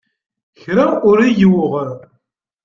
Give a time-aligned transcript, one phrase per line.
[0.61, 1.71] Kra ur i-yuɣ.